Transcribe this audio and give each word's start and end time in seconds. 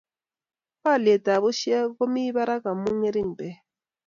Alyet 0.91 1.25
ab 1.35 1.41
pushek 1.43 1.85
ko 1.97 2.03
mie 2.13 2.35
barak 2.35 2.63
amu 2.71 2.89
ngering' 2.99 3.33
peek 3.39 3.57